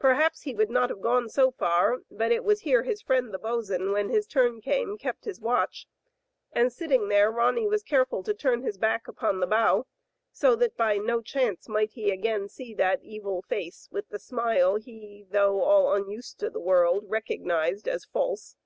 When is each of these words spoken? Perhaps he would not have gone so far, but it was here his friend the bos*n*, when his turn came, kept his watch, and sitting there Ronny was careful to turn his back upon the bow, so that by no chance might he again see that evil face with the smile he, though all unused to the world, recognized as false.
Perhaps 0.00 0.42
he 0.42 0.56
would 0.56 0.70
not 0.70 0.90
have 0.90 1.00
gone 1.00 1.28
so 1.28 1.52
far, 1.52 1.98
but 2.10 2.32
it 2.32 2.42
was 2.42 2.62
here 2.62 2.82
his 2.82 3.00
friend 3.00 3.32
the 3.32 3.38
bos*n*, 3.38 3.92
when 3.92 4.08
his 4.08 4.26
turn 4.26 4.60
came, 4.60 4.98
kept 4.98 5.24
his 5.24 5.40
watch, 5.40 5.86
and 6.50 6.72
sitting 6.72 7.06
there 7.06 7.30
Ronny 7.30 7.68
was 7.68 7.84
careful 7.84 8.24
to 8.24 8.34
turn 8.34 8.62
his 8.62 8.76
back 8.76 9.06
upon 9.06 9.38
the 9.38 9.46
bow, 9.46 9.86
so 10.32 10.56
that 10.56 10.76
by 10.76 10.96
no 10.98 11.20
chance 11.22 11.68
might 11.68 11.92
he 11.92 12.10
again 12.10 12.48
see 12.48 12.74
that 12.74 13.04
evil 13.04 13.40
face 13.42 13.88
with 13.92 14.08
the 14.08 14.18
smile 14.18 14.74
he, 14.78 15.26
though 15.30 15.62
all 15.62 15.92
unused 15.94 16.40
to 16.40 16.50
the 16.50 16.58
world, 16.58 17.04
recognized 17.08 17.86
as 17.86 18.04
false. 18.04 18.56